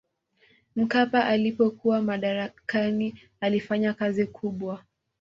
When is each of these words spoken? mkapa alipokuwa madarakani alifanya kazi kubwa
mkapa 0.75 1.25
alipokuwa 1.25 2.01
madarakani 2.01 3.19
alifanya 3.41 3.93
kazi 3.93 4.25
kubwa 4.27 4.83